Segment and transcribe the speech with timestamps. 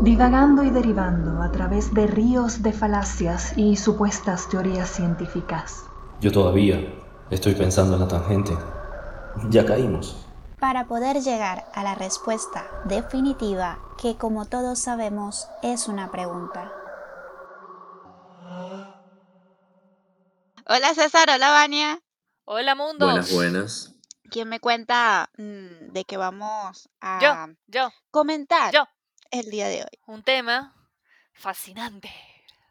[0.00, 5.84] divagando y derivando a través de ríos de falacias y supuestas teorías científicas.
[6.20, 6.94] Yo todavía
[7.30, 8.56] estoy pensando en la tangente.
[9.50, 10.26] Ya caímos.
[10.58, 16.72] Para poder llegar a la respuesta definitiva, que como todos sabemos es una pregunta.
[20.66, 22.00] Hola César, hola Vania.
[22.44, 23.06] Hola mundo.
[23.06, 23.94] Buenas, buenas.
[24.30, 28.86] ¿Quién me cuenta mm, de que vamos a Yo, yo, comentar yo.
[29.30, 29.98] El día de hoy?
[30.06, 30.74] Un tema
[31.32, 32.10] fascinante.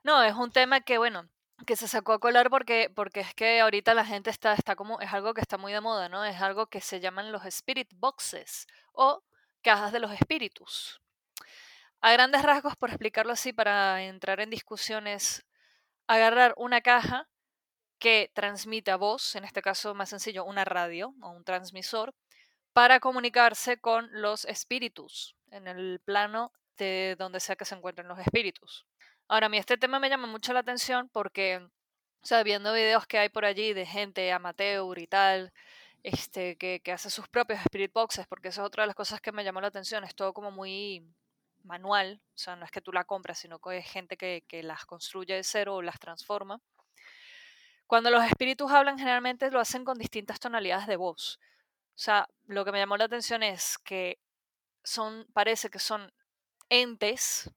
[0.04, 1.30] No, es un tema que, bueno,
[1.66, 5.00] que se sacó a colar porque, porque es que ahorita la gente está, está como,
[5.02, 6.23] es algo que está muy de moda, ¿no?
[6.26, 9.23] Es algo que se llaman los spirit boxes o
[9.62, 11.02] cajas de los espíritus.
[12.02, 15.45] A grandes rasgos, por explicarlo así, para entrar en discusiones,
[16.08, 17.28] agarrar una caja
[18.00, 22.16] que transmita voz, en este caso más sencillo, una radio o un transmisor,
[22.73, 28.20] para comunicarse con los espíritus en el plano de donde sea que se encuentren los
[28.20, 28.86] espíritus.
[29.28, 33.06] Ahora, a mí este tema me llama mucho la atención porque, o sea, viendo videos
[33.06, 35.53] que hay por allí de gente amateur y tal,
[36.03, 39.22] este, que, que hace sus propios spirit boxes, porque esa es otra de las cosas
[39.22, 41.03] que me llamó la atención, es todo como muy
[41.64, 44.64] manual, o sea, no es que tú la compras, sino que es gente que, que
[44.64, 46.62] las construye de cero o las transforma.
[47.86, 51.40] Cuando los espíritus hablan, generalmente lo hacen con distintas tonalidades de voz.
[52.00, 54.19] O sea, lo que me llamó la atención es que
[54.86, 56.14] son, parece que son
[56.69, 57.52] entes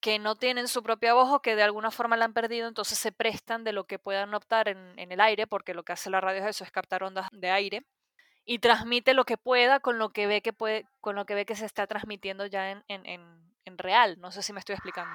[0.00, 2.98] que no tienen su propia voz o que de alguna forma la han perdido, entonces
[2.98, 6.20] se prestan de lo que puedan optar en, el aire, porque lo que hace la
[6.20, 7.86] radio es eso, es captar ondas de aire,
[8.44, 11.46] y transmite lo que pueda con lo que ve que puede, con lo que ve
[11.46, 13.06] que se está transmitiendo ya en, en,
[13.64, 14.18] en, real.
[14.18, 15.14] No sé si me estoy explicando.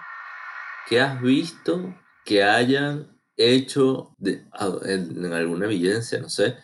[0.87, 4.45] ¿Qué has visto que hayan hecho de-
[4.85, 6.57] en, alguna evidencia, no sé,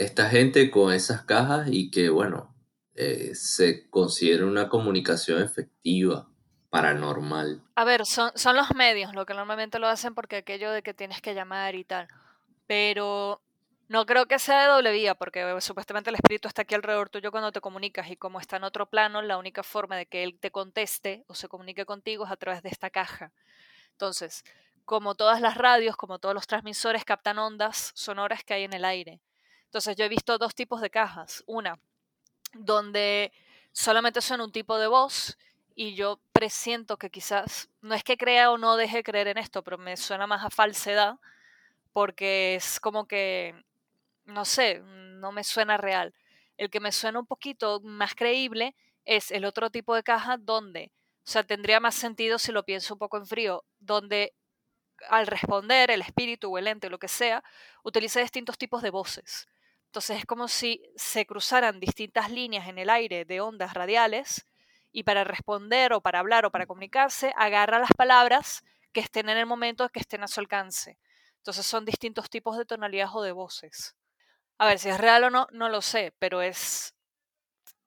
[0.00, 2.54] esta gente con esas cajas y que, bueno,
[2.94, 6.26] eh, se considera una comunicación efectiva,
[6.70, 7.62] paranormal?
[7.74, 10.94] A ver, son, son los medios lo que normalmente lo hacen porque aquello de que
[10.94, 12.08] tienes que llamar y tal.
[12.66, 13.42] Pero
[13.88, 17.10] no creo que sea de doble vía, porque eh, supuestamente el espíritu está aquí alrededor
[17.10, 20.22] tuyo cuando te comunicas y como está en otro plano, la única forma de que
[20.22, 23.32] él te conteste o se comunique contigo es a través de esta caja.
[23.90, 24.44] Entonces,
[24.86, 28.86] como todas las radios, como todos los transmisores captan ondas sonoras que hay en el
[28.86, 29.20] aire.
[29.70, 31.44] Entonces, yo he visto dos tipos de cajas.
[31.46, 31.78] Una,
[32.54, 33.32] donde
[33.70, 35.38] solamente suena un tipo de voz
[35.76, 39.38] y yo presiento que quizás, no es que crea o no deje de creer en
[39.38, 41.20] esto, pero me suena más a falsedad
[41.92, 43.64] porque es como que,
[44.24, 46.14] no sé, no me suena real.
[46.56, 50.90] El que me suena un poquito más creíble es el otro tipo de caja donde,
[51.24, 54.34] o sea, tendría más sentido si lo pienso un poco en frío, donde
[55.08, 57.44] al responder el espíritu o el ente, lo que sea,
[57.84, 59.46] utiliza distintos tipos de voces.
[59.90, 64.46] Entonces es como si se cruzaran distintas líneas en el aire de ondas radiales
[64.92, 68.62] y para responder o para hablar o para comunicarse, agarra las palabras
[68.92, 70.96] que estén en el momento que estén a su alcance.
[71.38, 73.96] Entonces son distintos tipos de tonalidades o de voces.
[74.58, 76.94] A ver, si es real o no, no lo sé, pero es...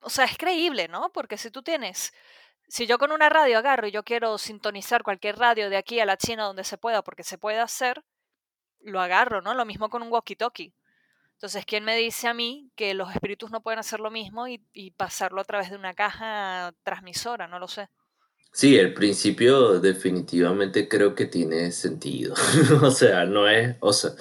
[0.00, 1.10] O sea, es creíble, ¿no?
[1.10, 2.12] Porque si tú tienes...
[2.68, 6.04] Si yo con una radio agarro y yo quiero sintonizar cualquier radio de aquí a
[6.04, 8.04] la China donde se pueda, porque se puede hacer,
[8.80, 9.54] lo agarro, ¿no?
[9.54, 10.74] Lo mismo con un walkie-talkie.
[11.34, 14.62] Entonces, ¿quién me dice a mí que los espíritus no pueden hacer lo mismo y,
[14.72, 17.46] y pasarlo a través de una caja transmisora?
[17.48, 17.88] No lo sé.
[18.54, 22.34] Sí, el principio definitivamente creo que tiene sentido.
[22.82, 24.12] O sea, no es, o sea,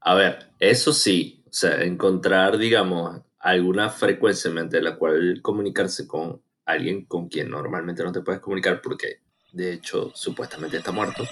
[0.00, 6.40] a ver, eso sí, o sea, encontrar, digamos, alguna frecuencia mediante la cual comunicarse con
[6.66, 11.24] alguien con quien normalmente no te puedes comunicar porque, de hecho, supuestamente está muerto,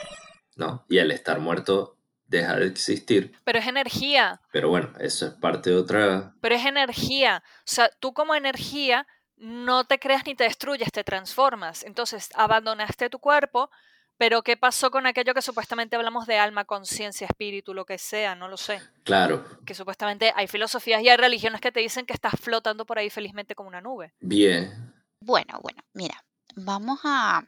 [0.57, 0.85] ¿no?
[0.89, 1.98] Y al estar muerto
[2.29, 3.33] deja de existir.
[3.45, 6.35] Pero es energía, Pero bueno, eso es parte de otra...
[6.41, 7.43] pero es energía.
[7.61, 9.07] O sea, tú como energía
[9.37, 11.83] no te creas ni te destruyes, te transformas.
[11.85, 13.71] Entonces, abandonaste tu cuerpo,
[14.17, 18.35] pero ¿qué pasó con aquello que supuestamente hablamos de alma, conciencia, espíritu, lo que sea?
[18.35, 18.81] No lo sé.
[19.05, 22.99] Claro, Que supuestamente hay filosofías y hay religiones que te dicen que estás flotando por
[22.99, 24.13] ahí felizmente como una nube.
[24.21, 24.93] bien.
[25.21, 26.23] Bueno, bueno, mira,
[26.55, 27.45] vamos a,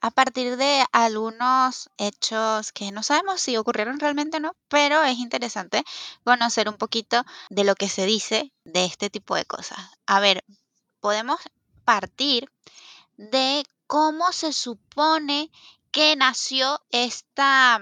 [0.00, 5.18] a partir de algunos hechos que no sabemos si ocurrieron realmente o no, pero es
[5.18, 5.84] interesante
[6.24, 9.78] conocer un poquito de lo que se dice de este tipo de cosas.
[10.06, 10.44] A ver,
[11.00, 11.40] podemos
[11.84, 12.50] partir
[13.16, 15.50] de cómo se supone
[15.90, 17.80] que nació esta,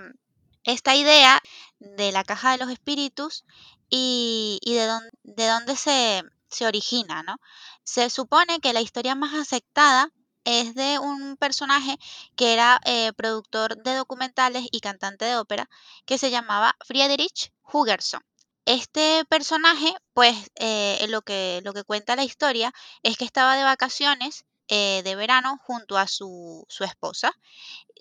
[0.64, 1.40] esta idea
[1.78, 3.44] de la caja de los espíritus
[3.90, 7.36] y, y de, dónde, de dónde se, se origina, ¿no?
[7.84, 10.10] Se supone que la historia más aceptada
[10.48, 11.98] es de un personaje
[12.34, 15.68] que era eh, productor de documentales y cantante de ópera
[16.06, 18.22] que se llamaba Friedrich Hugerson.
[18.64, 22.72] Este personaje, pues eh, lo, que, lo que cuenta la historia
[23.02, 27.32] es que estaba de vacaciones eh, de verano junto a su, su esposa.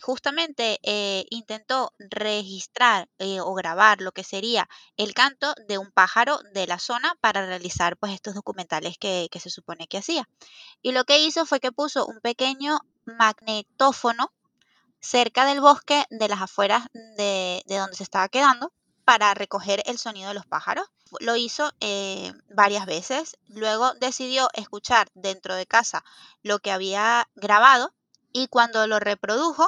[0.02, 6.40] Justamente eh, intentó registrar eh, o grabar lo que sería el canto de un pájaro
[6.54, 10.30] de la zona para realizar pues estos documentales que, que se supone que hacía.
[10.82, 14.32] Y lo que hizo fue que puso un pequeño magnetófono
[15.00, 16.88] cerca del bosque de las afueras
[17.18, 18.72] de, de donde se estaba quedando
[19.08, 20.86] para recoger el sonido de los pájaros.
[21.22, 23.38] Lo hizo eh, varias veces.
[23.48, 26.04] Luego decidió escuchar dentro de casa
[26.44, 27.94] lo que había grabado
[28.34, 29.66] y cuando lo reprodujo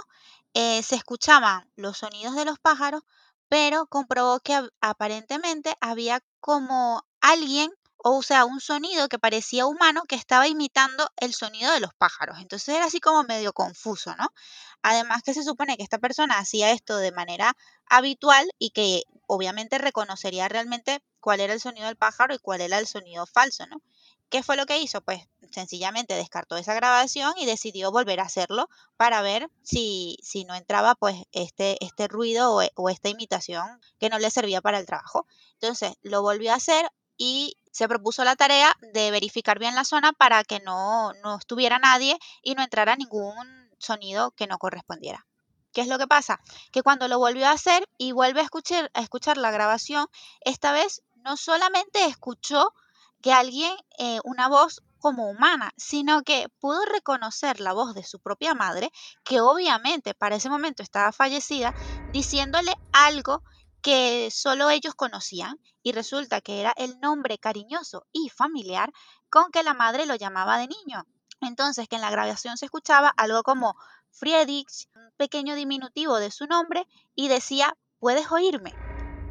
[0.55, 3.03] eh, se escuchaban los sonidos de los pájaros,
[3.47, 7.71] pero comprobó que aparentemente había como alguien
[8.03, 12.39] o sea, un sonido que parecía humano que estaba imitando el sonido de los pájaros.
[12.39, 14.33] Entonces era así como medio confuso, ¿no?
[14.81, 17.55] Además que se supone que esta persona hacía esto de manera
[17.85, 22.79] habitual y que obviamente reconocería realmente cuál era el sonido del pájaro y cuál era
[22.79, 23.81] el sonido falso, ¿no?
[24.29, 25.01] ¿Qué fue lo que hizo?
[25.01, 30.53] Pues sencillamente descartó esa grabación y decidió volver a hacerlo para ver si, si no
[30.53, 34.85] entraba pues este, este ruido o, o esta imitación que no le servía para el
[34.85, 35.25] trabajo.
[35.53, 40.13] Entonces lo volvió a hacer y se propuso la tarea de verificar bien la zona
[40.13, 45.27] para que no, no estuviera nadie y no entrara ningún sonido que no correspondiera.
[45.71, 46.39] ¿Qué es lo que pasa?
[46.71, 50.07] Que cuando lo volvió a hacer y vuelve a escuchar, a escuchar la grabación,
[50.41, 52.73] esta vez no solamente escuchó
[53.21, 58.19] que alguien, eh, una voz como humana, sino que pudo reconocer la voz de su
[58.19, 58.91] propia madre,
[59.23, 61.73] que obviamente para ese momento estaba fallecida,
[62.07, 63.43] diciéndole algo
[63.81, 68.91] que solo ellos conocían y resulta que era el nombre cariñoso y familiar
[69.29, 71.05] con que la madre lo llamaba de niño.
[71.41, 73.75] Entonces que en la grabación se escuchaba algo como
[74.11, 76.85] Friedrich, un pequeño diminutivo de su nombre,
[77.15, 78.73] y decía, ¿puedes oírme?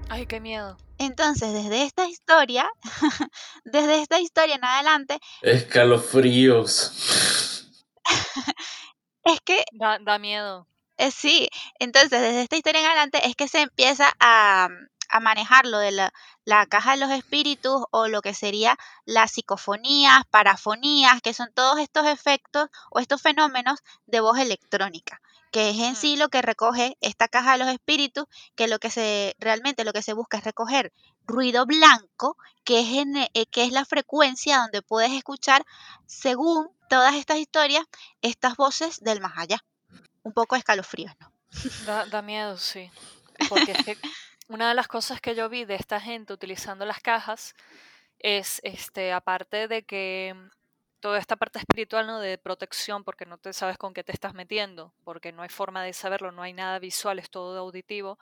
[0.08, 0.78] Ay, qué miedo.
[0.96, 2.68] Entonces, desde esta historia,
[3.64, 5.20] desde esta historia en adelante...
[5.42, 6.92] Escalofríos.
[9.24, 9.64] es que...
[9.72, 10.66] Da, da miedo.
[10.98, 11.48] Eh, sí,
[11.78, 14.68] entonces desde esta historia en adelante es que se empieza a,
[15.08, 16.12] a manejar lo de la,
[16.44, 21.78] la, caja de los espíritus o lo que sería las psicofonías, parafonías, que son todos
[21.78, 25.20] estos efectos o estos fenómenos de voz electrónica,
[25.52, 28.24] que es en sí lo que recoge esta caja de los espíritus,
[28.56, 30.92] que lo que se realmente lo que se busca es recoger
[31.28, 35.64] ruido blanco, que es, en, eh, que es la frecuencia donde puedes escuchar,
[36.06, 37.84] según todas estas historias,
[38.20, 39.62] estas voces del más allá
[40.28, 41.32] un poco escalofríos, ¿no?
[42.10, 42.90] Da, miedo, sí.
[43.48, 43.96] Porque es que
[44.48, 47.54] una de las cosas que yo vi de esta gente utilizando las cajas
[48.18, 50.36] es, este, aparte de que
[51.00, 52.20] toda esta parte espiritual, ¿no?
[52.20, 55.82] De protección, porque no te sabes con qué te estás metiendo, porque no hay forma
[55.82, 58.18] de saberlo, no hay nada visual, es todo auditivo,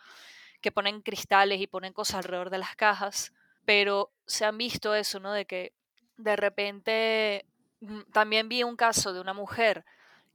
[0.60, 3.32] que ponen cristales y ponen cosas alrededor de las cajas,
[3.64, 5.32] pero se han visto eso, ¿no?
[5.32, 5.72] De que
[6.18, 7.46] de repente
[7.80, 9.84] mm, también vi un caso de una mujer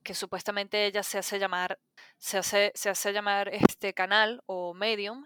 [0.03, 1.79] que supuestamente ella se hace llamar,
[2.17, 5.25] se hace, se hace llamar este canal o medium,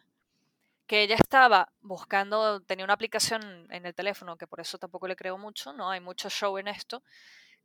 [0.87, 5.15] que ella estaba buscando, tenía una aplicación en el teléfono, que por eso tampoco le
[5.15, 5.89] creo mucho, ¿no?
[5.89, 7.03] Hay mucho show en esto,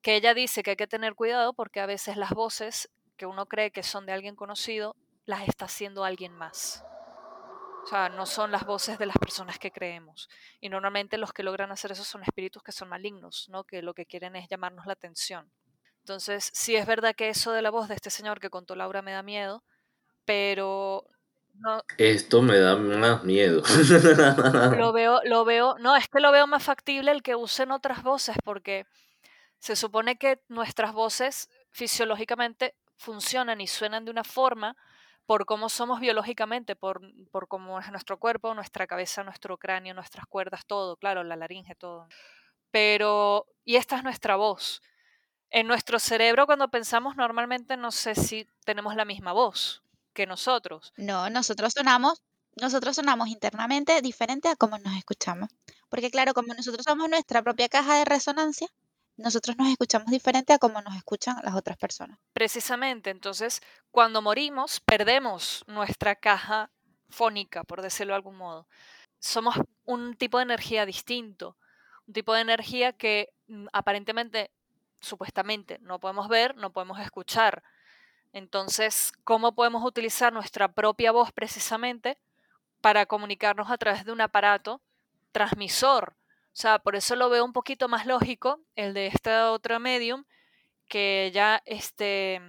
[0.01, 3.47] que ella dice que hay que tener cuidado porque a veces las voces que uno
[3.47, 4.97] cree que son de alguien conocido,
[5.27, 6.83] las está haciendo alguien más.
[7.85, 10.29] O sea, no son las voces de las personas que creemos.
[10.61, 13.65] Y normalmente los que logran hacer eso son espíritus que son malignos, ¿no?
[13.65, 15.51] Que lo que quieren es llamarnos la atención.
[16.01, 19.03] Entonces, sí es verdad que eso de la voz de este señor que contó Laura
[19.03, 19.63] me da miedo,
[20.25, 21.05] pero
[21.55, 21.83] no.
[21.99, 23.63] Esto me da más miedo.
[24.77, 28.03] Lo veo, lo veo, no, es que lo veo más factible el que usen otras
[28.03, 28.87] voces, porque
[29.59, 34.77] se supone que nuestras voces fisiológicamente funcionan y suenan de una forma
[35.27, 40.27] por cómo somos biológicamente, por, por cómo es nuestro cuerpo, nuestra cabeza, nuestro cráneo, nuestras
[40.27, 42.09] cuerdas, todo, claro, la laringe, todo.
[42.71, 44.83] Pero, y esta es nuestra voz
[45.51, 50.93] en nuestro cerebro cuando pensamos normalmente no sé si tenemos la misma voz que nosotros.
[50.97, 52.23] No, nosotros sonamos,
[52.57, 55.51] nosotros sonamos internamente diferente a cómo nos escuchamos.
[55.89, 58.69] Porque claro, como nosotros somos nuestra propia caja de resonancia,
[59.17, 62.19] nosotros nos escuchamos diferente a cómo nos escuchan las otras personas.
[62.33, 66.71] Precisamente, entonces, cuando morimos, perdemos nuestra caja
[67.11, 68.67] fónica, por decirlo de algún modo.
[69.19, 71.59] Somos un tipo de energía distinto,
[72.07, 74.51] un tipo de energía que mm, aparentemente
[75.01, 77.63] supuestamente no podemos ver, no podemos escuchar.
[78.33, 82.19] Entonces, ¿cómo podemos utilizar nuestra propia voz precisamente
[82.81, 84.81] para comunicarnos a través de un aparato
[85.33, 86.15] transmisor?
[86.53, 90.25] O sea, por eso lo veo un poquito más lógico el de esta otra medium,
[90.89, 92.41] que ya este,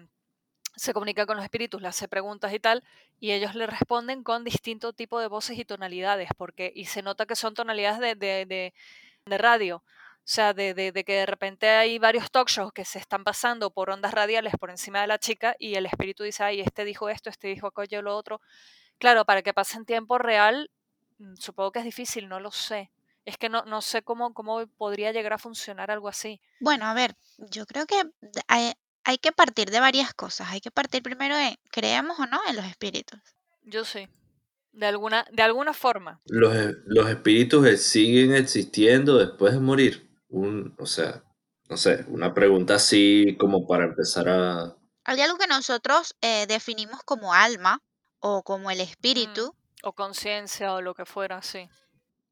[0.76, 2.84] se comunica con los espíritus, le hace preguntas y tal,
[3.20, 7.26] y ellos le responden con distinto tipo de voces y tonalidades, porque, y se nota
[7.26, 8.74] que son tonalidades de, de, de,
[9.26, 9.84] de radio.
[10.24, 13.24] O sea, de, de, de, que de repente hay varios talk shows que se están
[13.24, 16.86] pasando por ondas radiales por encima de la chica y el espíritu dice, ay, este
[16.86, 18.40] dijo esto, este dijo aquello, lo otro.
[19.00, 20.70] Claro, para que pase en tiempo real,
[21.18, 22.92] mm, supongo que es difícil, no lo sé.
[23.26, 26.40] Es que no, no sé cómo, cómo podría llegar a funcionar algo así.
[26.60, 28.02] Bueno, a ver, yo creo que
[28.48, 28.74] hay,
[29.04, 30.50] hay que partir de varias cosas.
[30.52, 33.20] Hay que partir primero de, ¿creemos o no en los espíritus?
[33.64, 34.08] Yo sí.
[34.72, 36.22] De alguna, de alguna forma.
[36.26, 40.11] Los, los espíritus siguen existiendo después de morir.
[40.32, 41.24] Un, o sea,
[41.70, 44.76] no sé, una pregunta así como para empezar a...
[45.04, 47.82] Hay algo que nosotros eh, definimos como alma
[48.20, 49.54] o como el espíritu.
[49.54, 51.70] Mm, o conciencia o lo que fuera, sí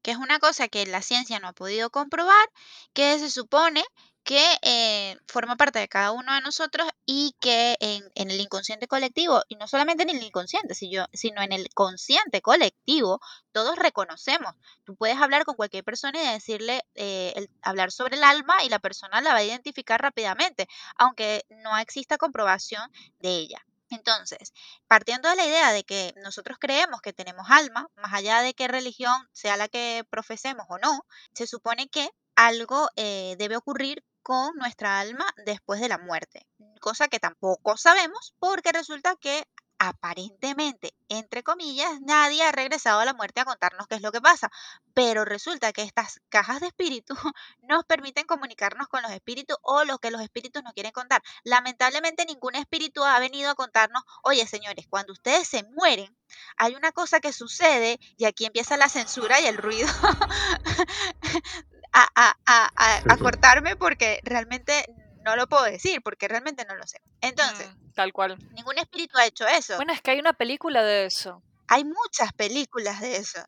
[0.02, 2.48] que es una cosa que la ciencia no ha podido comprobar,
[2.92, 3.84] que se supone
[4.22, 8.86] que eh, forma parte de cada uno de nosotros y que en, en, el inconsciente
[8.86, 13.20] colectivo, y no solamente en el inconsciente, sino, en el consciente colectivo,
[13.52, 14.54] todos reconocemos.
[14.84, 18.78] Tú puedes hablar con cualquier persona y decirle, eh, hablar sobre el alma y la
[18.78, 23.64] persona la va a identificar rápidamente, aunque no exista comprobación de ella.
[23.90, 24.52] Entonces,
[24.86, 28.68] partiendo de la idea de que nosotros creemos que tenemos alma, más allá de qué
[28.68, 34.54] religión sea la que profesemos o no, se supone que algo eh, debe ocurrir con
[34.54, 36.46] nuestra alma después de la muerte,
[36.80, 39.42] cosa que tampoco sabemos porque resulta que
[39.76, 44.20] aparentemente, entre comillas, nadie ha regresado a la muerte a contarnos qué es lo que
[44.20, 44.48] pasa,
[44.94, 47.18] pero resulta que estas cajas de espíritus
[47.62, 51.22] nos permiten comunicarnos con los espíritus o lo que los espíritus nos quieren contar.
[51.42, 56.16] Lamentablemente ningún espíritu ha venido a contarnos, oye señores, cuando ustedes se mueren,
[56.56, 59.88] hay una cosa que sucede y aquí empieza la censura y el ruido
[61.92, 64.84] a, a, a, a cortarme porque realmente
[65.24, 67.00] no lo puedo decir porque realmente no lo sé.
[67.20, 68.38] Entonces, mm, tal cual.
[68.52, 69.76] Ningún espíritu ha hecho eso.
[69.76, 71.42] Bueno, es que hay una película de eso.
[71.68, 73.40] Hay muchas películas de eso.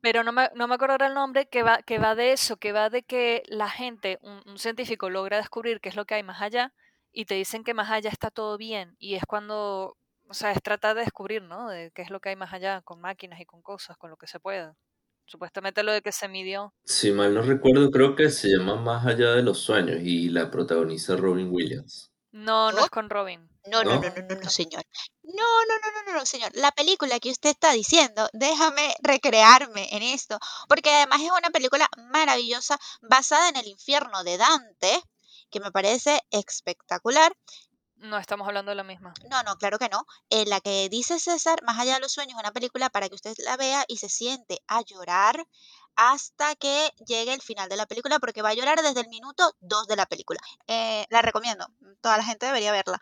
[0.00, 2.72] Pero no me, no me acuerdo el nombre que va, que va de eso, que
[2.72, 6.22] va de que la gente, un, un científico logra descubrir qué es lo que hay
[6.22, 6.72] más allá
[7.12, 8.96] y te dicen que más allá está todo bien.
[8.98, 9.96] Y es cuando,
[10.28, 11.68] o sea, es tratar de descubrir, ¿no?
[11.68, 14.16] De qué es lo que hay más allá con máquinas y con cosas, con lo
[14.16, 14.74] que se pueda.
[15.30, 16.74] Supuestamente lo de que se midió.
[16.84, 20.50] Si mal no recuerdo, creo que se llama Más allá de los sueños y la
[20.50, 22.10] protagoniza Robin Williams.
[22.32, 23.48] No, no, es con Robin.
[23.70, 24.82] No, no, no, no, no, no, señor.
[25.22, 25.32] No,
[25.68, 26.50] no, no, no, no, señor.
[26.54, 30.36] La película que usted está diciendo, déjame recrearme en esto,
[30.68, 35.00] porque además es una película maravillosa basada en el infierno de Dante,
[35.48, 37.32] que me parece espectacular.
[38.00, 39.12] No estamos hablando de la misma.
[39.30, 40.06] No, no, claro que no.
[40.30, 43.34] En la que dice César, Más allá de los sueños, una película para que usted
[43.44, 45.46] la vea y se siente a llorar
[45.96, 49.54] hasta que llegue el final de la película, porque va a llorar desde el minuto
[49.60, 50.40] 2 de la película.
[50.66, 51.66] Eh, la recomiendo,
[52.00, 52.98] toda la gente debería verla.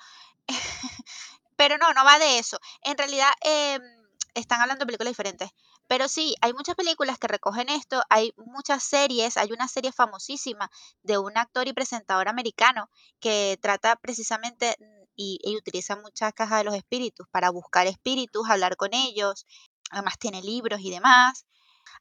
[1.57, 2.59] Pero no, no va de eso.
[2.83, 3.79] En realidad, eh,
[4.35, 5.51] están hablando de películas diferentes.
[5.87, 7.69] Pero sí, hay muchas películas que recogen
[8.59, 10.69] muchas series, hay una serie famosísima
[11.03, 14.75] de un actor y presentador americano que trata precisamente
[15.15, 19.47] y, y utiliza muchas cajas de los espíritus para buscar espíritus, hablar con ellos,
[19.93, 21.47] además tiene libros y demás.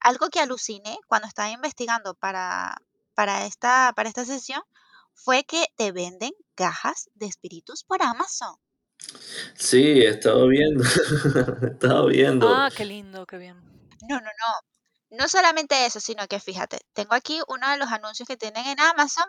[0.01, 2.75] Algo que aluciné cuando estaba investigando para,
[3.13, 4.61] para, esta, para esta sesión
[5.13, 8.55] fue que te venden cajas de espíritus por Amazon.
[9.55, 10.83] Sí, he estado viendo.
[11.61, 12.49] he estado viendo.
[12.49, 13.57] Ah, qué lindo, qué bien.
[14.09, 14.76] No, no, no.
[15.09, 18.79] No solamente eso, sino que fíjate, tengo aquí uno de los anuncios que tienen en
[18.79, 19.25] Amazon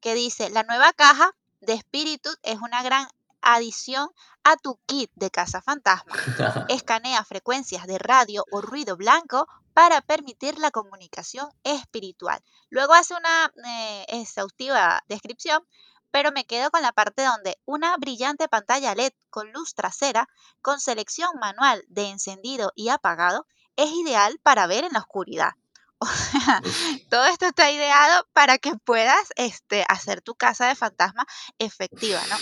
[0.00, 3.06] que dice, la nueva caja de espíritus es una gran
[3.42, 4.10] adición
[4.44, 6.12] a tu kit de casa fantasma.
[6.68, 12.42] Escanea frecuencias de radio o ruido blanco para permitir la comunicación espiritual.
[12.68, 15.64] Luego hace una eh, exhaustiva descripción
[16.10, 20.28] pero me quedo con la parte donde una brillante pantalla LED con luz trasera,
[20.60, 23.46] con selección manual de encendido y apagado,
[23.82, 25.50] es ideal para ver en la oscuridad.
[26.02, 26.62] O sea,
[27.10, 31.26] todo esto está ideado para que puedas este, hacer tu casa de fantasma
[31.58, 32.36] efectiva, ¿no?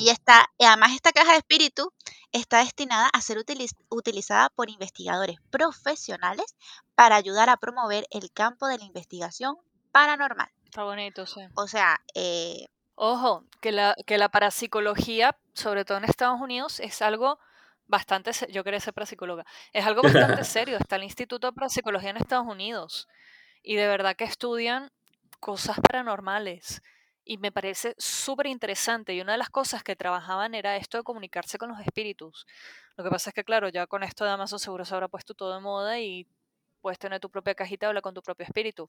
[0.00, 1.92] Y está, además esta caja de espíritu
[2.30, 3.36] está destinada a ser
[3.88, 6.54] utilizada por investigadores profesionales
[6.94, 9.56] para ayudar a promover el campo de la investigación
[9.90, 10.50] paranormal.
[10.64, 11.40] Está bonito, sí.
[11.56, 12.66] O sea, eh,
[13.00, 17.38] Ojo, que la, que la parapsicología, sobre todo en Estados Unidos, es algo
[17.88, 20.76] bastante, yo quería ser parapsicóloga, es algo bastante serio.
[20.78, 23.08] Está el Instituto de Parapsicología en Estados Unidos
[23.62, 24.90] y de verdad que estudian
[25.40, 26.82] cosas paranormales
[27.24, 29.14] y me parece súper interesante.
[29.14, 32.46] Y una de las cosas que trabajaban era esto de comunicarse con los espíritus.
[32.96, 35.34] Lo que pasa es que, claro, ya con esto de Amazon seguro se habrá puesto
[35.34, 36.26] todo de moda y
[36.80, 38.88] puedes tener tu propia cajita y hablar con tu propio espíritu.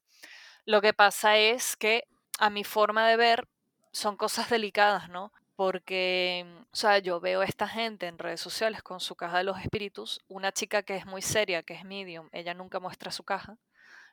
[0.64, 2.04] Lo que pasa es que,
[2.38, 3.48] a mi forma de ver,
[3.92, 5.32] son cosas delicadas, ¿no?
[5.60, 9.44] Porque, o sea, yo veo a esta gente en redes sociales con su caja de
[9.44, 13.24] los espíritus, una chica que es muy seria, que es medium, ella nunca muestra su
[13.24, 13.58] caja,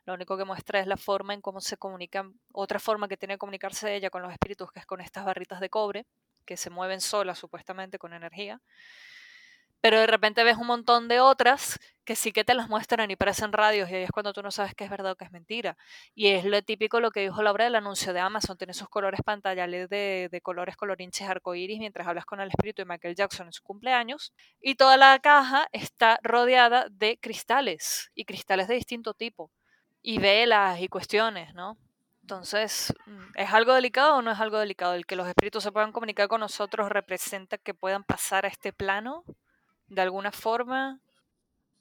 [0.04, 3.36] Lo único que muestra es la forma en cómo se comunican, otra forma que tiene
[3.36, 6.04] de comunicarse ella con los espíritus, que es con estas barritas de cobre,
[6.44, 8.60] que se mueven solas supuestamente con energía
[9.80, 13.16] pero de repente ves un montón de otras que sí que te las muestran y
[13.16, 15.30] parecen radios y ahí es cuando tú no sabes qué es verdad o qué es
[15.30, 15.76] mentira.
[16.14, 19.20] Y es lo típico lo que dijo Laura del anuncio de Amazon, tiene sus colores
[19.24, 23.52] pantallales de, de colores colorinches arcoíris mientras hablas con el espíritu de Michael Jackson en
[23.52, 29.50] su cumpleaños y toda la caja está rodeada de cristales y cristales de distinto tipo
[30.02, 31.76] y velas y cuestiones, ¿no?
[32.22, 34.94] Entonces, mm, ¿es algo delicado o no es algo delicado?
[34.94, 38.72] El que los espíritus se puedan comunicar con nosotros representa que puedan pasar a este
[38.72, 39.24] plano
[39.88, 41.00] de alguna forma.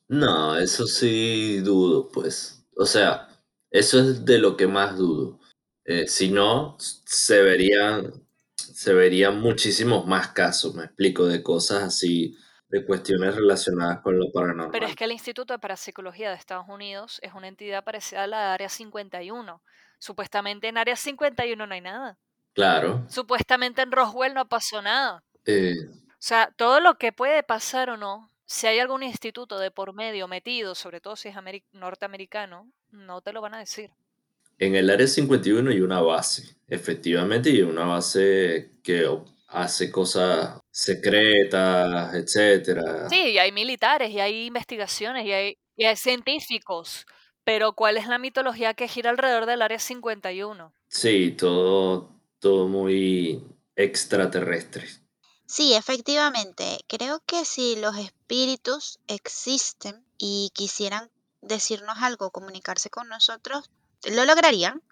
[0.07, 2.65] No, eso sí dudo, pues.
[2.75, 3.27] O sea,
[3.69, 5.39] eso es de lo que más dudo.
[5.83, 8.11] Eh, si no, se verían,
[8.55, 12.37] se verían muchísimos más casos, me explico, de cosas así,
[12.69, 14.71] de cuestiones relacionadas con lo paranormal.
[14.71, 18.27] Pero es que el Instituto de Parapsicología de Estados Unidos es una entidad parecida a
[18.27, 19.61] la de Área 51.
[19.99, 22.17] Supuestamente en Área 51 no hay nada.
[22.53, 23.05] Claro.
[23.09, 25.23] Supuestamente en Roswell no pasó nada.
[25.45, 25.75] Eh,
[26.19, 30.27] sea, todo lo que puede pasar o no, si hay algún instituto de por medio
[30.27, 31.35] metido, sobre todo si es
[31.73, 33.91] norteamericano, no te lo van a decir.
[34.57, 39.07] En el área 51 hay una base, efectivamente, y una base que
[39.49, 43.07] hace cosas secretas, etcétera.
[43.09, 47.05] Sí, y hay militares, y hay investigaciones, y hay, y hay científicos.
[47.43, 50.73] Pero ¿cuál es la mitología que gira alrededor del área 51?
[50.87, 52.09] Sí, todo,
[52.39, 53.43] todo muy
[53.75, 54.87] extraterrestre.
[55.47, 56.79] Sí, efectivamente.
[56.87, 61.09] Creo que si los espíritus existen y quisieran
[61.41, 63.71] decirnos algo, comunicarse con nosotros,
[64.03, 64.83] lo lograrían.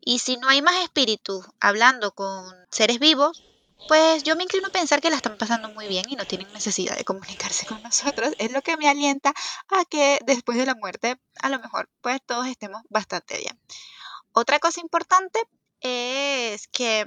[0.00, 3.42] Y si no hay más espíritus hablando con seres vivos,
[3.88, 6.52] pues yo me inclino a pensar que la están pasando muy bien y no tienen
[6.52, 8.34] necesidad de comunicarse con nosotros.
[8.38, 9.34] Es lo que me alienta
[9.68, 13.58] a que después de la muerte, a lo mejor, pues todos estemos bastante bien.
[14.32, 15.40] Otra cosa importante
[15.80, 17.04] es que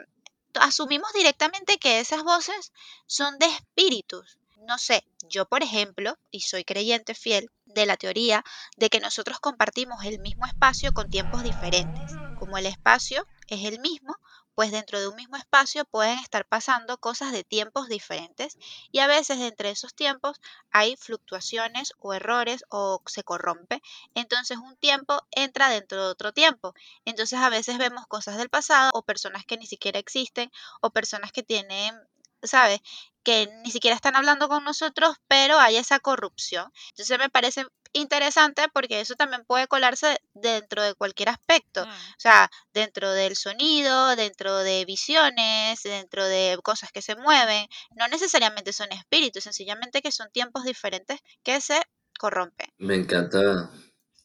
[0.62, 2.72] asumimos directamente que esas voces
[3.06, 4.38] son de espíritus.
[4.58, 8.44] No sé, yo por ejemplo, y soy creyente fiel de la teoría
[8.76, 12.20] de que nosotros compartimos el mismo espacio con tiempos diferentes.
[12.34, 14.16] Como el espacio es el mismo,
[14.58, 18.58] pues dentro de un mismo espacio pueden estar pasando cosas de tiempos diferentes
[18.92, 20.42] y a veces entre esos tiempos
[20.72, 23.84] hay fluctuaciones o errores o se corrompe.
[24.16, 26.74] Entonces un tiempo entra dentro de otro tiempo.
[27.06, 31.32] Entonces a veces vemos cosas del pasado o personas que ni siquiera existen o personas
[31.32, 31.94] que tienen,
[32.42, 32.80] ¿sabes?
[33.24, 36.72] que ni siquiera están hablando con nosotros, pero hay esa corrupción.
[36.92, 41.90] Entonces me parece interesante porque eso también puede colarse dentro de cualquier aspecto, Mm.
[41.90, 48.08] o sea, dentro del sonido, dentro de visiones, dentro de cosas que se mueven, no
[48.08, 51.82] necesariamente son espíritus, sencillamente que son tiempos diferentes que se
[52.20, 52.68] corrompen.
[52.78, 53.70] Me encanta,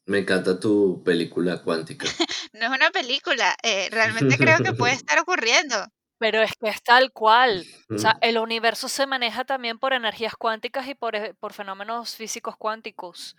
[0.06, 2.06] me encanta tu película cuántica.
[2.54, 5.86] No es una película, eh, realmente creo que puede estar ocurriendo.
[6.18, 7.66] Pero es que es tal cual.
[7.90, 12.14] O sea, el universo se maneja también por energías cuánticas y por, e- por fenómenos
[12.14, 13.34] físicos cuánticos.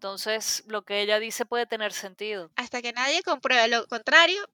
[0.00, 2.50] Entonces, lo que ella dice puede tener sentido.
[2.56, 4.48] Hasta que nadie compruebe lo contrario,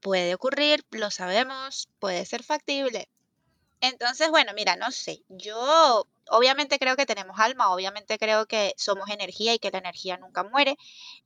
[0.00, 3.06] puede ocurrir, lo sabemos, puede ser factible.
[3.82, 9.10] Entonces, bueno, mira, no sé, yo obviamente creo que tenemos alma, obviamente creo que somos
[9.10, 10.78] energía y que la energía nunca muere.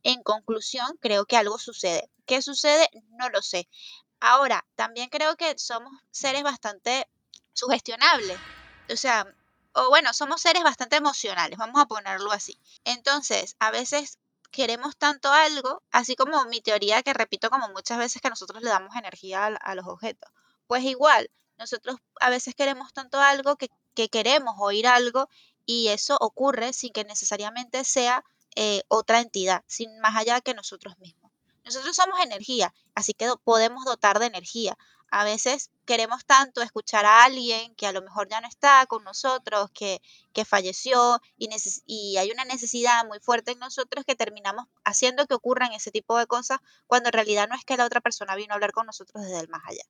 [0.03, 2.11] En conclusión, creo que algo sucede.
[2.27, 2.91] ¿Qué sucede?
[3.11, 3.69] No lo sé.
[4.19, 7.07] Ahora, también creo que somos seres bastante
[7.53, 8.37] sugestionables.
[8.93, 9.33] O sea,
[9.75, 12.59] o bueno, somos seres bastante emocionales, vamos a ponerlo así.
[12.85, 14.19] Entonces, a veces
[14.51, 18.71] queremos tanto algo, así como mi teoría que repito como muchas veces que nosotros le
[18.71, 20.31] damos energía a, los objetos.
[20.67, 25.29] Pues igual, nosotros a veces queremos tanto algo que, que queremos oír algo
[25.67, 28.25] y eso ocurre sin que necesariamente sea
[28.57, 31.31] eh, otra entidad, sin más allá que nosotros mismos.
[31.65, 34.77] Nosotros somos energía, así que podemos dotar de energía.
[35.11, 39.03] A veces queremos tanto escuchar a alguien que a lo mejor ya no está con
[39.05, 40.01] nosotros, que,
[40.33, 45.27] que falleció y, neces- y hay una necesidad muy fuerte en nosotros que terminamos haciendo
[45.27, 48.37] que ocurran ese tipo de cosas cuando en realidad no es que la otra persona
[48.37, 49.83] vino a hablar con nosotros desde el más allá.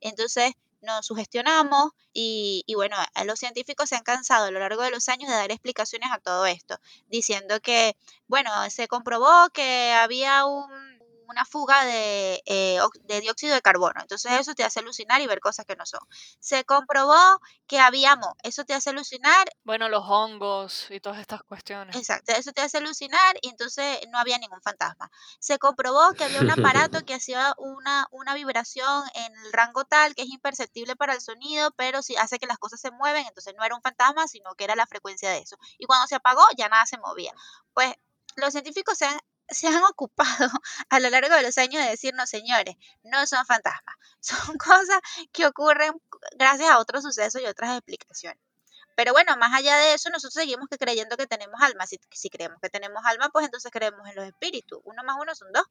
[0.00, 4.90] Entonces nos sugestionamos y, y bueno, los científicos se han cansado a lo largo de
[4.90, 7.96] los años de dar explicaciones a todo esto, diciendo que,
[8.28, 10.95] bueno, se comprobó que había un-
[11.28, 15.40] una fuga de, eh, de dióxido de carbono, entonces eso te hace alucinar y ver
[15.40, 16.00] cosas que no son.
[16.40, 21.96] Se comprobó que habíamos, eso te hace alucinar Bueno, los hongos y todas estas cuestiones.
[21.96, 25.10] Exacto, eso te hace alucinar y entonces no había ningún fantasma.
[25.38, 30.14] Se comprobó que había un aparato que hacía una, una vibración en el rango tal
[30.14, 33.54] que es imperceptible para el sonido, pero sí hace que las cosas se mueven, entonces
[33.56, 35.56] no era un fantasma, sino que era la frecuencia de eso.
[35.78, 37.32] Y cuando se apagó ya nada se movía.
[37.72, 37.94] Pues
[38.36, 40.50] los científicos se han se han ocupado
[40.90, 45.00] a lo largo de los años de decirnos, señores, no son fantasmas, son cosas
[45.32, 45.92] que ocurren
[46.38, 48.38] gracias a otros sucesos y otras explicaciones.
[48.96, 51.86] Pero bueno, más allá de eso, nosotros seguimos que creyendo que tenemos alma.
[51.86, 54.80] Si, si creemos que tenemos alma, pues entonces creemos en los espíritus.
[54.84, 55.64] Uno más uno son dos.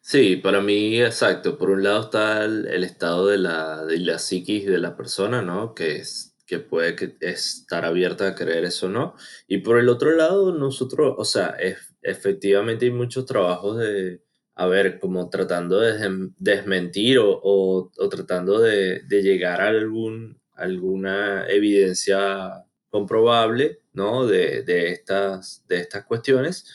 [0.00, 1.58] Sí, para mí, exacto.
[1.58, 5.42] Por un lado está el, el estado de la, de la psiquis de la persona,
[5.42, 5.74] ¿no?
[5.74, 9.16] Que, es, que puede que estar abierta a creer eso no.
[9.46, 14.22] Y por el otro lado, nosotros, o sea, es- efectivamente hay muchos trabajos de,
[14.54, 21.46] a ver, como tratando de desm- desmentir o, o- tratando de, llegar a algún, alguna
[21.48, 24.26] evidencia comprobable, ¿no?
[24.26, 26.66] De, de estas, de estas cuestiones.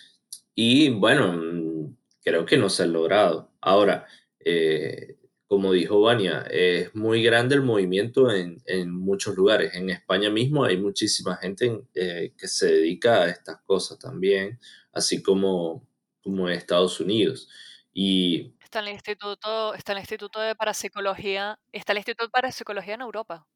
[0.55, 3.51] Y bueno, creo que no se ha logrado.
[3.61, 4.05] Ahora,
[4.39, 5.16] eh,
[5.47, 9.73] como dijo Vania, es muy grande el movimiento en, en muchos lugares.
[9.75, 14.59] En España mismo hay muchísima gente en- eh, que se dedica a estas cosas también,
[14.91, 15.87] así como,
[16.21, 17.49] como en Estados Unidos.
[17.93, 22.95] Y Está en el Instituto, está el Instituto de Parapsicología, está el Instituto de Parapsicología
[22.95, 23.47] en Europa.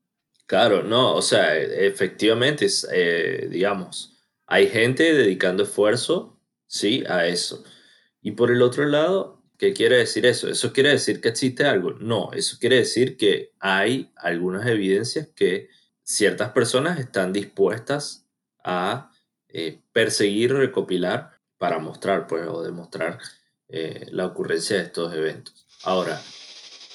[0.48, 7.26] Claro, no, o sea, e- efectivamente, es, eh, digamos, hay gente dedicando esfuerzo, sí, a
[7.28, 7.64] eso.
[8.22, 10.50] Y por el otro lado, ¿qué quiere decir eso?
[10.50, 11.92] ¿Eso quiere decir que existe algo?
[11.92, 15.70] No, eso quiere decir que hay algunas evidencias que
[16.02, 18.26] ciertas personas están dispuestas
[18.64, 19.12] a
[19.50, 23.20] eh, perseguir recopilar para mostrar, pues, o demostrar
[23.68, 25.68] eh, la ocurrencia de estos eventos.
[25.84, 26.20] Ahora,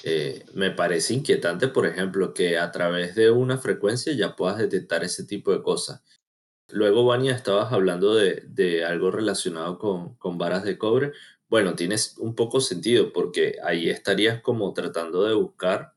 [0.03, 5.05] eh, me parece inquietante, por ejemplo, que a través de una frecuencia ya puedas detectar
[5.05, 6.03] ese tipo de cosas.
[6.69, 11.13] Luego, Vania, estabas hablando de, de algo relacionado con, con varas de cobre.
[11.49, 15.93] Bueno, tienes un poco sentido porque ahí estarías como tratando de buscar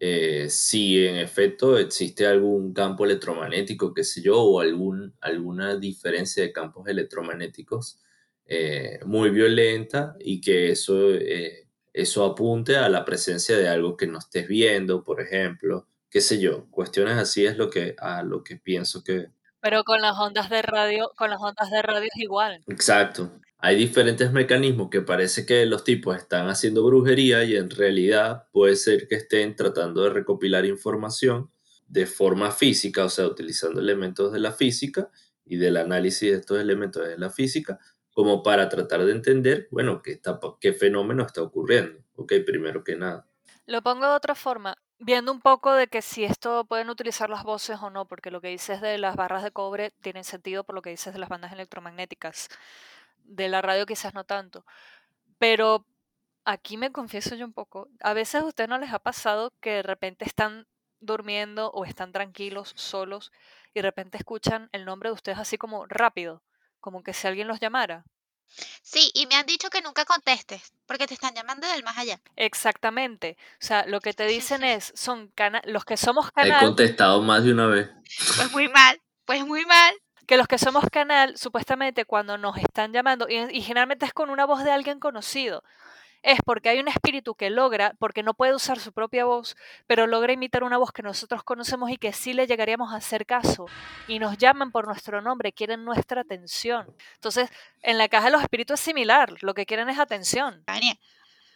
[0.00, 6.42] eh, si en efecto existe algún campo electromagnético, qué sé yo, o algún, alguna diferencia
[6.42, 8.00] de campos electromagnéticos
[8.46, 14.06] eh, muy violenta y que eso, eh, eso apunte a la presencia de algo que
[14.06, 18.44] no estés viendo, por ejemplo, qué sé yo, cuestiones así es lo que, a lo
[18.44, 19.30] que pienso que...
[19.60, 22.62] Pero con las ondas de radio, con las ondas de radio es igual.
[22.68, 23.32] Exacto.
[23.60, 28.76] Hay diferentes mecanismos que parece que los tipos están haciendo brujería y en realidad puede
[28.76, 31.50] ser que estén tratando de recopilar información
[31.88, 35.10] de forma física, o sea, utilizando elementos de la física
[35.44, 37.80] y del análisis de estos elementos de la física,
[38.12, 41.98] como para tratar de entender, bueno, qué, fenómeno está ocurriendo.
[42.14, 43.26] Ok, primero que nada.
[43.66, 47.42] Lo pongo de otra forma, viendo un poco de que si esto pueden utilizar las
[47.42, 50.74] voces o no, porque lo que dices de las barras de cobre tiene sentido por
[50.76, 52.48] lo que dices de las bandas electromagnéticas.
[53.28, 54.64] De la radio quizás no tanto.
[55.38, 55.86] Pero
[56.44, 57.88] aquí me confieso yo un poco.
[58.00, 60.66] A veces a ustedes no les ha pasado que de repente están
[61.00, 63.30] durmiendo o están tranquilos, solos,
[63.74, 66.42] y de repente escuchan el nombre de ustedes así como rápido,
[66.80, 68.04] como que si alguien los llamara.
[68.82, 72.20] Sí, y me han dicho que nunca contestes, porque te están llamando del más allá.
[72.34, 73.36] Exactamente.
[73.60, 77.20] O sea, lo que te dicen es, son cana los que somos He canal, contestado
[77.20, 77.90] más de una vez.
[78.36, 79.94] Pues muy mal, pues muy mal.
[80.28, 84.30] Que los que somos canal, supuestamente cuando nos están llamando, y, y generalmente es con
[84.30, 85.64] una voz de alguien conocido,
[86.22, 90.06] es porque hay un espíritu que logra, porque no puede usar su propia voz, pero
[90.06, 93.66] logra imitar una voz que nosotros conocemos y que sí le llegaríamos a hacer caso.
[94.06, 96.94] Y nos llaman por nuestro nombre, quieren nuestra atención.
[97.14, 97.48] Entonces,
[97.82, 100.62] en la caja de los espíritus es similar, lo que quieren es atención.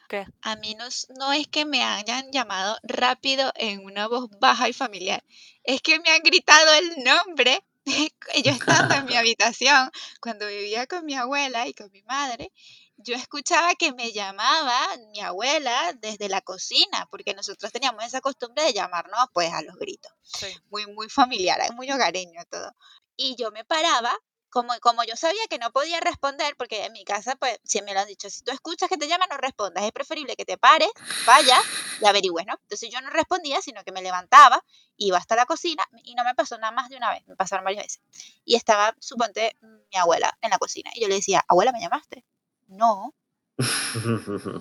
[0.08, 0.26] ¿Qué?
[0.42, 5.24] a mí no es que me hayan llamado rápido en una voz baja y familiar,
[5.64, 7.62] es que me han gritado el nombre.
[8.44, 9.90] Yo estando en mi habitación,
[10.20, 12.52] cuando vivía con mi abuela y con mi madre,
[12.96, 14.78] yo escuchaba que me llamaba
[15.12, 19.76] mi abuela desde la cocina, porque nosotros teníamos esa costumbre de llamarnos pues a los
[19.76, 20.12] gritos.
[20.22, 20.46] Sí.
[20.70, 22.72] muy, muy familiar, es muy hogareño todo.
[23.16, 24.14] Y yo me paraba,
[24.52, 27.94] como, como yo sabía que no podía responder, porque en mi casa, pues, siempre me
[27.94, 30.58] lo han dicho, si tú escuchas que te llaman, no respondas, es preferible que te
[30.58, 30.90] pares,
[31.26, 31.60] vayas
[32.00, 32.54] y averigües, ¿no?
[32.62, 34.62] Entonces yo no respondía, sino que me levantaba,
[34.98, 37.64] iba hasta la cocina, y no me pasó nada más de una vez, me pasaron
[37.64, 38.02] varias veces.
[38.44, 42.24] Y estaba, suponte, mi abuela en la cocina, y yo le decía, abuela, ¿me llamaste?
[42.68, 43.14] No,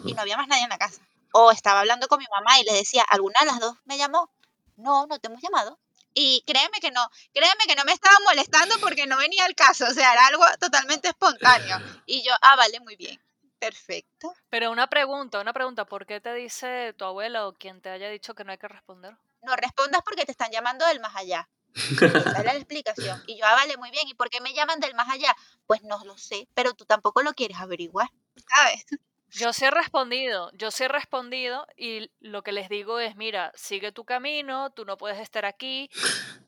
[0.05, 1.01] y no había más nadie en la casa.
[1.33, 4.29] O estaba hablando con mi mamá y le decía, ¿alguna de las dos me llamó?
[4.75, 5.79] No, no te hemos llamado.
[6.13, 9.85] Y créeme que no, créeme que no me estaba molestando porque no venía al caso,
[9.85, 11.77] o sea, era algo totalmente espontáneo.
[12.05, 13.19] Y yo, ah, vale, muy bien,
[13.59, 14.33] perfecto.
[14.49, 18.09] Pero una pregunta, una pregunta, ¿por qué te dice tu abuela o quien te haya
[18.09, 19.15] dicho que no hay que responder?
[19.41, 21.49] No respondas porque te están llamando del más allá.
[21.73, 23.23] Esa era la explicación.
[23.27, 24.07] Y yo, ah, vale, muy bien.
[24.07, 25.35] ¿Y por qué me llaman del más allá?
[25.65, 28.09] Pues no lo sé, pero tú tampoco lo quieres averiguar,
[28.55, 28.85] ¿sabes?
[29.33, 33.51] Yo sí he respondido, yo sí he respondido y lo que les digo es, mira,
[33.55, 35.89] sigue tu camino, tú no puedes estar aquí,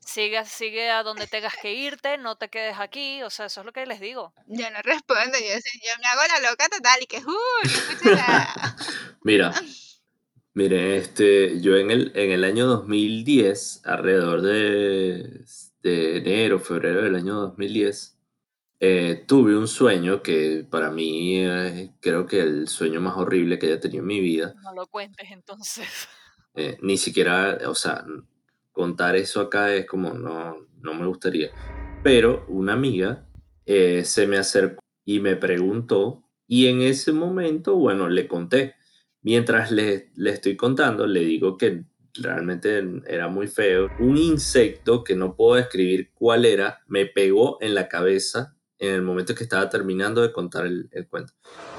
[0.00, 3.66] sigue, sigue a donde tengas que irte, no te quedes aquí, o sea, eso es
[3.66, 4.34] lo que les digo.
[4.46, 7.34] Yo no respondo, yo, yo me hago la loca total y que, uh.
[9.22, 9.54] Mira,
[10.52, 15.44] mire, este, yo en el, en el año 2010, alrededor de,
[15.82, 18.13] de enero, febrero del año 2010,
[18.86, 23.68] eh, tuve un sueño que para mí es creo que el sueño más horrible que
[23.68, 24.54] haya tenido en mi vida.
[24.62, 25.86] No lo cuentes entonces.
[26.54, 28.04] Eh, ni siquiera, o sea,
[28.72, 31.50] contar eso acá es como, no, no me gustaría.
[32.02, 33.26] Pero una amiga
[33.64, 38.74] eh, se me acercó y me preguntó y en ese momento, bueno, le conté.
[39.22, 43.88] Mientras le, le estoy contando, le digo que realmente era muy feo.
[43.98, 49.02] Un insecto que no puedo describir cuál era, me pegó en la cabeza en el
[49.02, 51.32] momento que estaba terminando de contar el, cuento.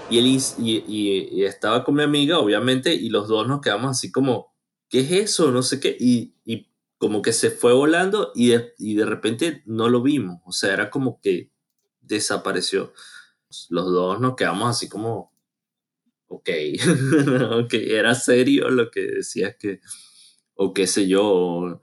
[0.10, 4.54] Y, él, y, estaba con mi amiga, obviamente, y los dos nos quedamos así como,
[4.90, 5.52] ¿qué es eso?
[5.52, 5.96] No sé qué.
[6.00, 6.34] Y,
[6.98, 10.40] como que se fue volando y de, y de repente no lo vimos.
[10.46, 11.52] O sea, era como que
[12.00, 12.94] desapareció.
[13.70, 15.34] Los dos nos quedamos así como,
[16.28, 16.50] ok,
[17.66, 19.82] ok, era serio lo que decías que,
[20.56, 21.82] o qué sé yo, o,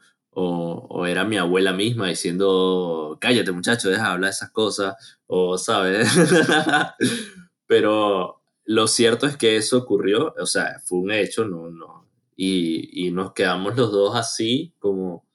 [1.06, 6.08] era mi abuela misma diciendo, cállate muchacho, deja de hablar de esas cosas, o sabes.
[7.66, 12.06] Pero lo cierto es que eso ocurrió, o sea, fue un hecho, no, no.
[12.36, 15.26] Y, y nos quedamos los dos así, como,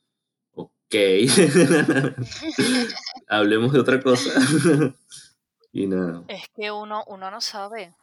[0.53, 0.95] ok,
[3.27, 4.31] hablemos de otra cosa.
[5.71, 6.23] y nada.
[6.27, 7.93] Es que uno, uno no sabe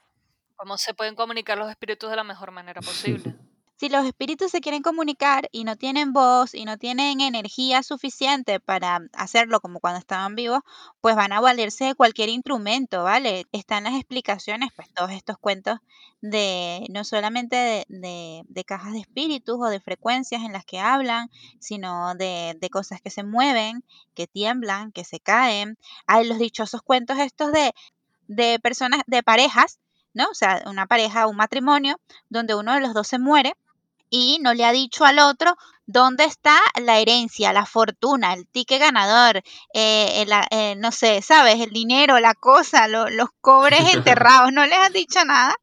[0.57, 3.35] cómo se pueden comunicar los espíritus de la mejor manera posible.
[3.77, 8.61] Si los espíritus se quieren comunicar y no tienen voz y no tienen energía suficiente
[8.61, 10.61] para hacerlo como cuando estaban vivos,
[11.01, 13.47] pues van a valerse de cualquier instrumento, ¿vale?
[13.51, 15.81] Están las explicaciones, pues todos estos cuentos
[16.21, 22.15] de no solamente de, cajas de espíritus o de frecuencias en las que hablan, sino
[22.15, 23.85] de, de cosas que se mueven,
[24.15, 25.79] que tiemblan, que se caen.
[26.07, 27.75] Hay los dichosos cuentos estos de,
[28.29, 29.81] de personas, de parejas
[30.15, 30.29] ¿no?
[30.31, 33.55] O sea, una pareja, un matrimonio, donde uno de los dos se muere
[34.11, 38.81] y no le ha dicho al otro dónde está la herencia, la fortuna, el ticket
[38.81, 39.43] ganador,
[39.75, 41.61] eh, eh, no sé, ¿sabes?
[41.61, 45.55] El dinero, la cosa, los cobres enterrados, no les ha dicho nada.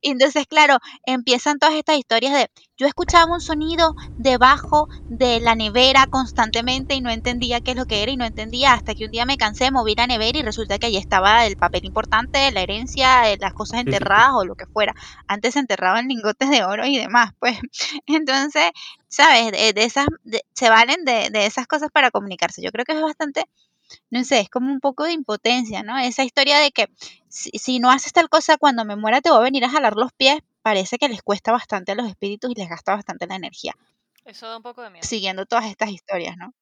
[0.00, 5.54] Y entonces, claro, empiezan todas estas historias de, yo escuchaba un sonido debajo de la
[5.54, 9.06] nevera constantemente y no entendía qué es lo que era y no entendía hasta que
[9.06, 12.50] un día me cansé, moví la nevera y resulta que allí estaba el papel importante,
[12.52, 14.94] la herencia, eh, las cosas enterradas o lo que fuera.
[15.26, 17.58] Antes se enterraban lingotes de oro y demás, pues.
[18.06, 18.70] Entonces,
[19.16, 19.50] ¿sabes?
[19.50, 20.06] De, esas,
[20.52, 22.60] se valen de, esas cosas para comunicarse.
[22.60, 23.46] Yo creo que es bastante,
[24.10, 25.98] no sé, es como un poco de impotencia, ¿no?
[25.98, 26.88] Esa historia de que
[27.28, 30.12] si, no haces tal cosa cuando me muera te voy a venir a jalar los
[30.12, 33.74] pies, parece que les cuesta bastante a los espíritus y les gasta bastante la energía.
[34.26, 35.06] Eso da un poco de miedo.
[35.06, 36.52] Siguiendo todas estas historias, ¿no?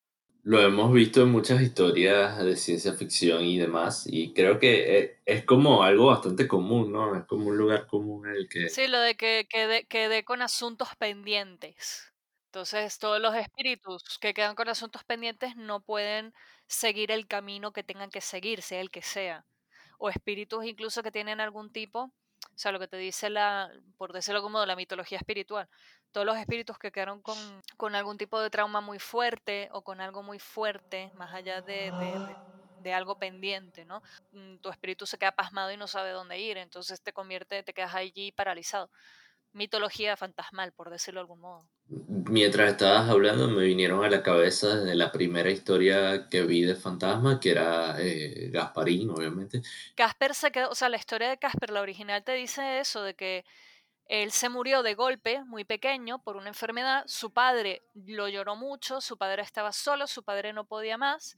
[0.45, 5.19] Lo hemos visto en muchas historias de ciencia ficción y demás, y creo que e,
[5.25, 7.17] es, como algo bastante común, ¿no?
[7.17, 8.69] Es como un lugar común en el que...
[8.69, 9.49] Sí, lo de que
[9.88, 12.13] quede con asuntos pendientes.
[12.55, 16.33] Entonces, todos los espíritus que quedan con asuntos pendientes no pueden
[16.69, 19.45] seguir el camino que tengan que seguir, sea el que sea.
[19.99, 22.12] O espíritus incluso que tienen algún tipo, o
[22.57, 25.69] sea, lo que te dice la, por decirlo como la mitología espiritual,
[26.12, 30.01] todos los espíritus que quedaron con, con algún tipo de trauma muy fuerte o con
[30.01, 32.38] algo muy fuerte, más allá de, de,
[32.79, 34.01] de algo pendiente, ¿no?
[34.31, 37.75] Mm, tu espíritu se queda pasmado y no sabe dónde ir, entonces te convierte, te
[37.75, 38.90] quedas allí paralizado
[39.53, 41.69] mitología fantasmal, por decirlo de algún modo.
[41.88, 46.75] Mientras estabas hablando, me vinieron a la cabeza de la primera historia que vi de
[46.75, 49.61] fantasma, que era eh, Gasparín, obviamente.
[49.94, 53.14] Casper se quedó, o sea, la historia de Casper, la original, te dice eso, de
[53.14, 53.44] que
[54.07, 57.05] él se murió de golpe, muy pequeño, por una enfermedad.
[57.07, 61.37] Su padre lo lloró mucho, su padre estaba solo, su padre no podía más.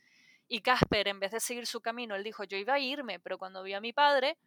[0.49, 3.39] Y Casper, en vez de seguir su camino, él dijo, yo iba a irme, pero
[3.39, 4.39] cuando vi a mi padre,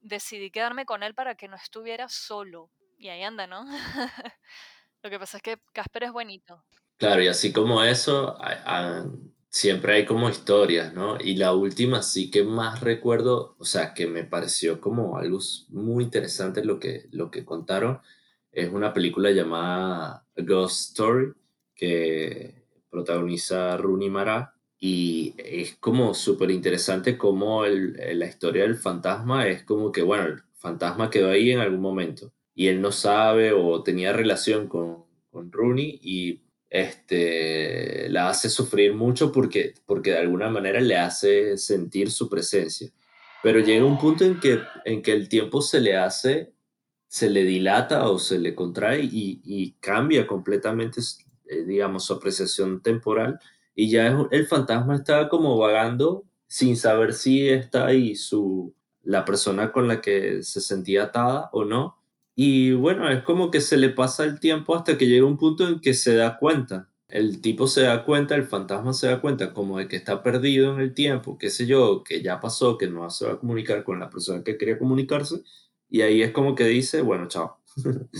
[0.00, 2.70] decidí quedarme con él para que no estuviera solo.
[2.98, 3.64] Y ahí anda, ¿no?
[5.02, 6.64] Lo que pasa es que Casper es bonito.
[6.96, 8.36] Claro, y así como eso,
[9.48, 11.16] siempre hay como historias, ¿no?
[11.20, 16.04] Y la última sí que más recuerdo, o sea, que me pareció como algo muy
[16.04, 18.00] interesante lo que, lo que contaron,
[18.50, 21.32] es una película llamada Ghost Story,
[21.76, 29.62] que protagoniza Rooney Mara, y es como súper interesante como la historia del fantasma es
[29.62, 33.84] como que, bueno, el fantasma quedó ahí en algún momento y él no sabe o
[33.84, 40.50] tenía relación con, con Rooney y este, la hace sufrir mucho porque, porque de alguna
[40.50, 42.90] manera le hace sentir su presencia.
[43.44, 46.52] Pero llega un punto en que, en que el tiempo se le hace
[47.06, 51.00] se le dilata o se le contrae y, y cambia completamente,
[51.46, 53.38] eh, digamos, su apreciación temporal
[53.76, 59.70] y ya el fantasma está como vagando sin saber si está ahí su, la persona
[59.70, 61.97] con la que se sentía atada o no.
[62.40, 65.66] Y bueno, es como que se le pasa el tiempo hasta que llega un punto
[65.66, 66.88] en que se da cuenta.
[67.08, 70.72] El tipo se da cuenta, el fantasma se da cuenta como de que está perdido
[70.72, 73.82] en el tiempo, qué sé yo, que ya pasó, que no se va a comunicar
[73.82, 75.42] con la persona que quería comunicarse.
[75.90, 77.58] Y ahí es como que dice, bueno, chao.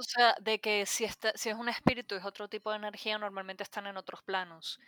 [0.00, 3.18] O sea, de que si, está, si es un espíritu, es otro tipo de energía,
[3.18, 4.78] normalmente están en otros planos.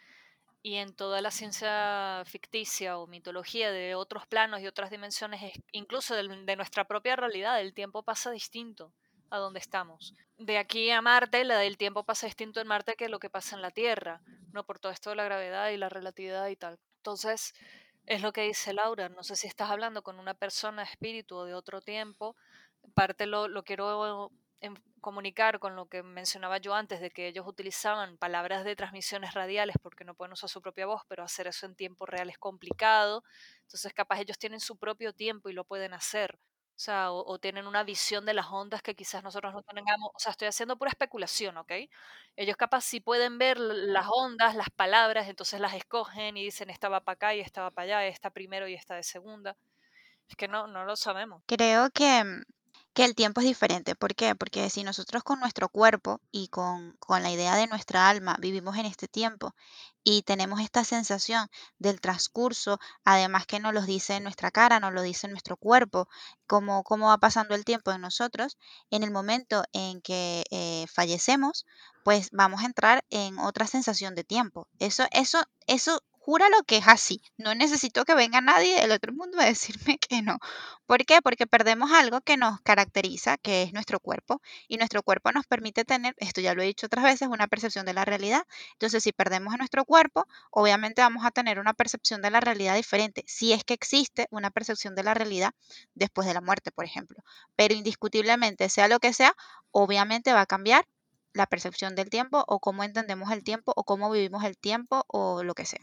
[0.63, 5.41] Y en toda la ciencia ficticia o mitología de otros planos y otras dimensiones,
[5.73, 8.93] incluso de, nuestra propia realidad, el tiempo pasa distinto
[9.31, 10.15] a donde estamos.
[10.37, 13.57] De aquí a Marte, la del tiempo pasa distinto en Marte que lo que pasa
[13.57, 14.21] en la Tierra,
[14.53, 14.65] ¿no?
[14.65, 16.79] Por todo esto de la gravedad y la relatividad y tal.
[16.97, 17.55] Entonces,
[18.07, 19.09] es lo que dice Laura.
[19.09, 22.37] No sé si estás hablando con una persona, espíritu o de otro tiempo.
[22.93, 24.31] Parte lo, lo quiero
[25.01, 29.77] comunicar con lo que mencionaba yo antes, de que ellos utilizaban palabras de transmisiones radiales
[29.83, 33.25] porque no pueden usar su propia voz, pero hacer eso en tiempo real es complicado.
[33.63, 36.39] Entonces, capaz ellos tienen su propio tiempo y lo pueden hacer.
[36.89, 40.11] O o, tienen una visión de las ondas que quizás nosotros no tengamos.
[40.15, 41.73] O sea, estoy haciendo pura especulación, ¿ok?
[42.37, 46.89] Ellos capaz sí pueden ver las ondas, las palabras, entonces las escogen y dicen esta
[46.89, 49.57] va para acá y esta va para allá, esta primero y esta de segunda.
[50.29, 51.43] Es que no, no lo sabemos.
[51.47, 52.45] Creo que mm,
[52.93, 53.95] que el tiempo es diferente.
[53.95, 54.35] ¿Por qué?
[54.35, 58.77] Porque si nosotros con nuestro cuerpo y con, con la idea de nuestra alma vivimos
[58.77, 59.55] en este tiempo
[60.03, 61.49] y tenemos esta sensación
[61.79, 65.57] del transcurso, además que nos lo dice en nuestra cara, nos lo dice en nuestro
[65.57, 66.09] cuerpo,
[66.47, 68.59] cómo, cómo va pasando el tiempo en nosotros,
[68.91, 71.67] en el momento en que eh, fallecemos,
[72.03, 74.67] pues vamos a entrar en otra sensación de tiempo.
[74.79, 77.23] Eso, eso, eso lo que es así.
[77.39, 80.39] No necesito que venga nadie del otro mundo a decirme que no.
[80.87, 81.21] ¿Por qué?
[81.23, 84.41] Porque perdemos algo que nos caracteriza, que es nuestro cuerpo.
[84.69, 87.87] Y nuestro cuerpo nos permite tener, esto ya lo he dicho otras veces, una percepción
[87.87, 88.45] de la realidad.
[88.73, 92.77] Entonces, si perdemos a nuestro cuerpo, obviamente vamos a tener una percepción de la realidad
[92.77, 93.25] diferente.
[93.27, 95.53] Si es que existe una percepción de la realidad
[95.95, 97.23] después de la muerte, por ejemplo.
[97.57, 99.35] Pero indiscutiblemente, sea lo que sea,
[99.73, 100.87] obviamente va a cambiar
[101.33, 105.43] la percepción del tiempo o cómo entendemos el tiempo o cómo vivimos el tiempo o
[105.45, 105.81] lo que sea.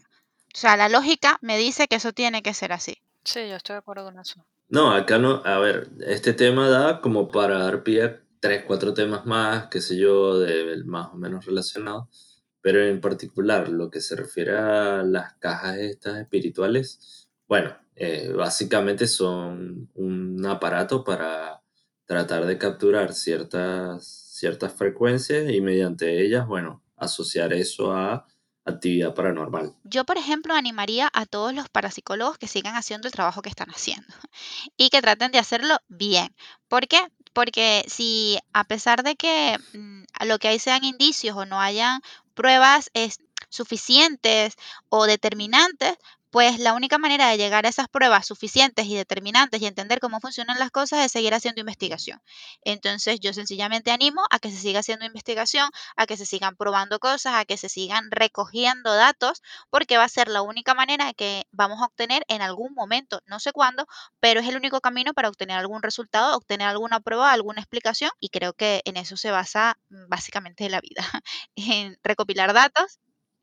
[0.54, 2.98] O sea, la lógica me dice que eso tiene que ser así.
[3.24, 4.44] Sí, yo estoy de acuerdo con eso.
[4.68, 8.94] No, acá no, a ver, este tema da como para dar pie a tres, cuatro
[8.94, 14.00] temas más, qué sé yo, de más o menos relacionados, pero en particular lo que
[14.00, 21.62] se refiere a las cajas estas espirituales, bueno, eh, básicamente son un aparato para
[22.04, 28.26] tratar de capturar ciertas, ciertas frecuencias y mediante ellas, bueno, asociar eso a
[28.68, 29.74] actividad paranormal.
[29.84, 33.70] Yo, por ejemplo, animaría a todos los parapsicólogos que sigan haciendo el trabajo que están
[33.70, 34.06] haciendo
[34.76, 36.34] y que traten de hacerlo bien.
[36.68, 37.00] ¿Por qué?
[37.32, 42.00] Porque si a pesar de que mm, lo que hay sean indicios o no hayan
[42.34, 44.56] pruebas es, suficientes
[44.88, 45.96] o determinantes,
[46.30, 50.20] pues la única manera de llegar a esas pruebas suficientes y determinantes y entender cómo
[50.20, 52.20] funcionan las cosas es seguir haciendo investigación.
[52.62, 56.98] Entonces yo sencillamente animo a que se siga haciendo investigación, a que se sigan probando
[56.98, 61.46] cosas, a que se sigan recogiendo datos, porque va a ser la única manera que
[61.50, 63.86] vamos a obtener en algún momento, no sé cuándo,
[64.20, 68.28] pero es el único camino para obtener algún resultado, obtener alguna prueba, alguna explicación y
[68.28, 71.02] creo que en eso se basa mm, básicamente la vida,
[71.56, 72.98] en recopilar datos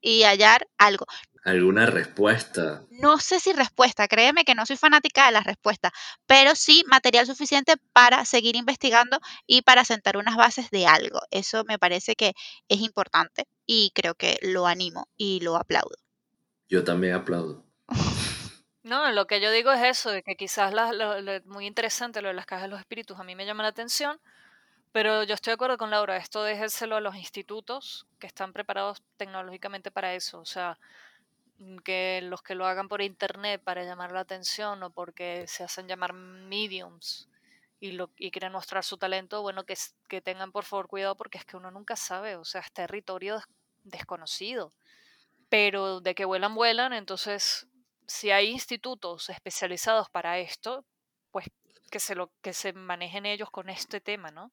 [0.05, 1.05] y hallar algo.
[1.43, 2.83] ¿Alguna respuesta?
[2.91, 5.91] No sé si respuesta, créeme que no soy fanática de las respuestas,
[6.25, 11.19] pero sí material suficiente para seguir investigando y para sentar unas bases de algo.
[11.31, 12.33] Eso me parece que
[12.67, 15.95] es importante y creo que lo animo y lo aplaudo.
[16.69, 17.63] Yo también aplaudo.
[18.83, 20.71] No, lo que yo digo es eso, de que quizás
[21.45, 24.19] muy interesante lo de las cajas de los espíritus a mí me llama la atención,
[24.95, 29.03] pero yo estoy de acuerdo con Laura, esto déjeselo a los institutos que están preparados
[29.17, 30.77] tecnológicamente para eso, o sea,
[31.59, 35.63] Mm, que los que lo hagan por internet para llamar la atención o porque se
[35.63, 37.29] hacen llamar mediums
[37.79, 39.75] y, lo, y quieren mostrar su talento, bueno, que,
[40.09, 43.41] que tengan por favor cuidado porque es que uno nunca sabe, o sea, es territorio
[43.83, 44.73] desconocido.
[45.49, 47.67] Pero de que vuelan, vuelan, entonces
[48.07, 50.85] si hay institutos especializados para esto,
[51.31, 51.47] pues
[51.91, 54.51] que se, lo, que se manejen ellos con este tema, ¿no?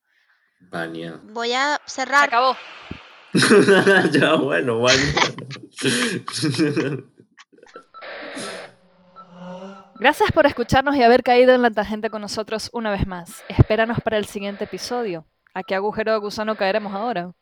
[1.32, 2.20] Voy a cerrar.
[2.20, 2.56] Se acabó.
[4.12, 5.02] ya, bueno, bueno.
[9.98, 13.44] Gracias por escucharnos y haber caído en la tangente con nosotros una vez más.
[13.48, 15.26] Espéranos para el siguiente episodio.
[15.54, 17.32] ¿A qué agujero de gusano caeremos ahora?